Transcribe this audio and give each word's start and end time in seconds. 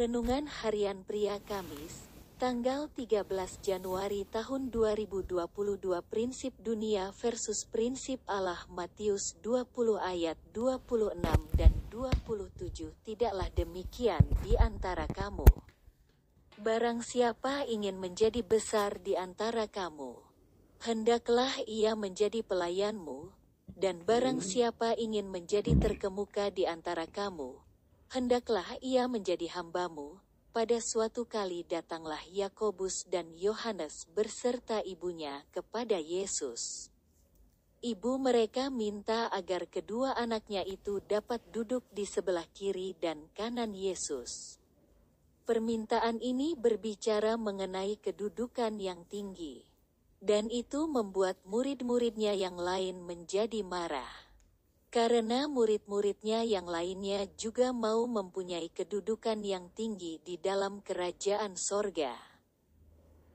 Renungan 0.00 0.48
Harian 0.48 1.04
Pria 1.04 1.36
Kamis, 1.44 2.08
tanggal 2.40 2.88
13 2.88 3.20
Januari 3.60 4.24
tahun 4.24 4.72
2022 4.72 5.44
Prinsip 6.08 6.56
dunia 6.56 7.12
versus 7.20 7.68
prinsip 7.68 8.16
Allah 8.24 8.64
Matius 8.72 9.36
20 9.44 10.00
ayat 10.00 10.40
26 10.56 11.20
dan 11.52 11.72
27 11.92 12.96
Tidaklah 13.04 13.52
demikian 13.52 14.24
di 14.40 14.56
antara 14.56 15.04
kamu. 15.04 15.44
Barang 16.56 17.04
siapa 17.04 17.68
ingin 17.68 18.00
menjadi 18.00 18.40
besar 18.40 19.04
di 19.04 19.20
antara 19.20 19.68
kamu, 19.68 20.16
hendaklah 20.80 21.52
ia 21.68 21.92
menjadi 21.92 22.40
pelayanmu, 22.40 23.36
dan 23.76 24.00
barang 24.08 24.40
siapa 24.40 24.96
ingin 24.96 25.28
menjadi 25.28 25.76
terkemuka 25.76 26.48
di 26.48 26.64
antara 26.64 27.04
kamu, 27.04 27.68
hendaklah 28.10 28.66
ia 28.82 29.06
menjadi 29.06 29.46
hambamu. 29.54 30.18
Pada 30.50 30.82
suatu 30.82 31.30
kali 31.30 31.62
datanglah 31.62 32.18
Yakobus 32.26 33.06
dan 33.06 33.30
Yohanes 33.38 34.10
beserta 34.10 34.82
ibunya 34.82 35.46
kepada 35.54 35.94
Yesus. 35.94 36.90
Ibu 37.80 38.18
mereka 38.18 38.66
minta 38.66 39.30
agar 39.30 39.70
kedua 39.70 40.18
anaknya 40.18 40.66
itu 40.66 40.98
dapat 41.06 41.38
duduk 41.54 41.86
di 41.94 42.02
sebelah 42.02 42.44
kiri 42.50 42.98
dan 42.98 43.30
kanan 43.30 43.78
Yesus. 43.78 44.58
Permintaan 45.46 46.18
ini 46.18 46.58
berbicara 46.58 47.38
mengenai 47.38 47.94
kedudukan 48.02 48.74
yang 48.82 49.06
tinggi, 49.06 49.64
dan 50.18 50.50
itu 50.50 50.90
membuat 50.90 51.38
murid-muridnya 51.46 52.34
yang 52.34 52.58
lain 52.58 53.06
menjadi 53.06 53.62
marah. 53.62 54.29
Karena 54.90 55.46
murid-muridnya 55.46 56.42
yang 56.42 56.66
lainnya 56.66 57.30
juga 57.38 57.70
mau 57.70 58.10
mempunyai 58.10 58.74
kedudukan 58.74 59.38
yang 59.38 59.70
tinggi 59.70 60.18
di 60.18 60.34
dalam 60.34 60.82
kerajaan 60.82 61.54
sorga. 61.54 62.10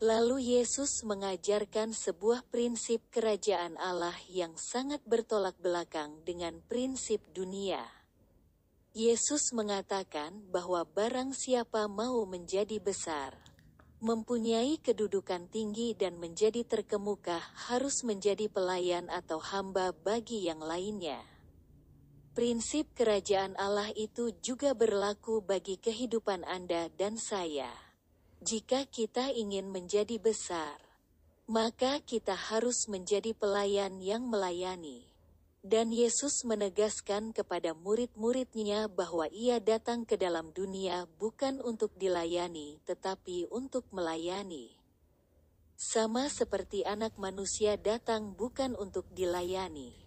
Lalu 0.04 0.60
Yesus 0.60 1.08
mengajarkan 1.08 1.96
sebuah 1.96 2.44
prinsip 2.52 3.00
kerajaan 3.08 3.80
Allah 3.80 4.20
yang 4.28 4.60
sangat 4.60 5.00
bertolak 5.08 5.56
belakang 5.64 6.20
dengan 6.28 6.60
prinsip 6.68 7.24
dunia. 7.32 7.80
Yesus 8.92 9.56
mengatakan 9.56 10.44
bahwa 10.52 10.84
barang 10.84 11.32
siapa 11.32 11.88
mau 11.88 12.28
menjadi 12.28 12.84
besar, 12.84 13.40
mempunyai 14.04 14.76
kedudukan 14.84 15.48
tinggi 15.48 15.96
dan 15.96 16.20
menjadi 16.20 16.68
terkemuka 16.68 17.40
harus 17.72 18.04
menjadi 18.04 18.52
pelayan 18.52 19.08
atau 19.08 19.40
hamba 19.40 19.96
bagi 19.96 20.44
yang 20.44 20.60
lainnya. 20.60 21.35
Prinsip 22.36 22.92
kerajaan 23.00 23.56
Allah 23.56 23.96
itu 23.96 24.36
juga 24.44 24.76
berlaku 24.76 25.40
bagi 25.40 25.80
kehidupan 25.80 26.44
Anda 26.44 26.92
dan 26.92 27.16
saya. 27.16 27.72
Jika 28.44 28.92
kita 28.92 29.32
ingin 29.32 29.72
menjadi 29.72 30.20
besar, 30.20 30.76
maka 31.48 32.04
kita 32.04 32.36
harus 32.36 32.92
menjadi 32.92 33.32
pelayan 33.32 34.04
yang 34.04 34.28
melayani. 34.28 35.08
Dan 35.64 35.96
Yesus 35.96 36.44
menegaskan 36.44 37.32
kepada 37.32 37.72
murid-muridnya 37.72 38.92
bahwa 38.92 39.32
ia 39.32 39.64
datang 39.64 40.04
ke 40.04 40.20
dalam 40.20 40.52
dunia 40.52 41.08
bukan 41.16 41.64
untuk 41.64 41.96
dilayani 41.96 42.84
tetapi 42.84 43.48
untuk 43.48 43.88
melayani. 43.96 44.76
Sama 45.80 46.28
seperti 46.28 46.84
anak 46.84 47.16
manusia 47.16 47.80
datang 47.80 48.36
bukan 48.36 48.76
untuk 48.76 49.08
dilayani 49.16 50.05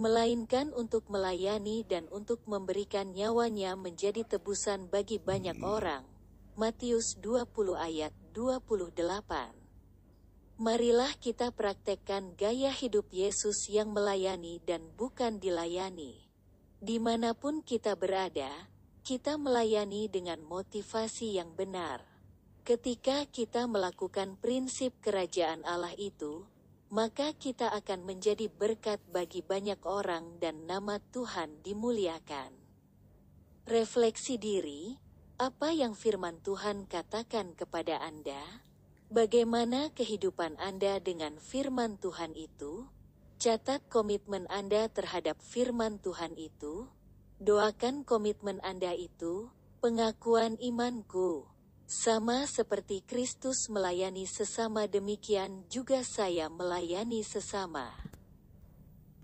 melainkan 0.00 0.72
untuk 0.72 1.04
melayani 1.12 1.84
dan 1.84 2.08
untuk 2.08 2.40
memberikan 2.48 3.12
nyawanya 3.12 3.76
menjadi 3.76 4.24
tebusan 4.24 4.88
bagi 4.88 5.20
banyak 5.20 5.60
orang. 5.60 6.08
Matius 6.56 7.20
20 7.20 7.76
ayat 7.76 8.08
28 8.32 8.96
Marilah 10.56 11.12
kita 11.20 11.52
praktekkan 11.52 12.32
gaya 12.32 12.72
hidup 12.72 13.12
Yesus 13.12 13.68
yang 13.68 13.92
melayani 13.92 14.64
dan 14.64 14.88
bukan 14.96 15.36
dilayani. 15.36 16.24
Di 16.80 16.96
mana 16.96 17.36
pun 17.36 17.60
kita 17.60 17.92
berada, 17.92 18.48
kita 19.04 19.36
melayani 19.36 20.08
dengan 20.08 20.40
motivasi 20.40 21.36
yang 21.36 21.52
benar. 21.52 22.00
Ketika 22.64 23.28
kita 23.28 23.68
melakukan 23.68 24.40
prinsip 24.40 24.96
kerajaan 25.04 25.60
Allah 25.68 25.92
itu, 26.00 26.48
maka 26.90 27.30
kita 27.38 27.70
akan 27.70 28.02
menjadi 28.02 28.50
berkat 28.50 28.98
bagi 29.14 29.46
banyak 29.46 29.78
orang 29.86 30.42
dan 30.42 30.66
nama 30.66 30.98
Tuhan 31.14 31.62
dimuliakan. 31.62 32.50
Refleksi 33.70 34.34
diri, 34.34 34.98
apa 35.38 35.70
yang 35.70 35.94
firman 35.94 36.42
Tuhan 36.42 36.90
katakan 36.90 37.54
kepada 37.54 38.02
Anda? 38.02 38.66
Bagaimana 39.06 39.94
kehidupan 39.94 40.58
Anda 40.58 40.98
dengan 40.98 41.38
firman 41.38 42.02
Tuhan 42.02 42.34
itu? 42.34 42.90
Catat 43.38 43.86
komitmen 43.86 44.50
Anda 44.50 44.90
terhadap 44.90 45.38
firman 45.38 46.02
Tuhan 46.02 46.34
itu. 46.34 46.90
Doakan 47.38 48.02
komitmen 48.02 48.58
Anda 48.66 48.98
itu, 48.98 49.54
pengakuan 49.78 50.58
imanku. 50.58 51.46
Sama 51.90 52.46
seperti 52.46 53.02
Kristus 53.02 53.66
melayani 53.66 54.22
sesama 54.22 54.86
demikian 54.86 55.66
juga 55.66 56.06
saya 56.06 56.46
melayani 56.46 57.26
sesama. 57.26 57.90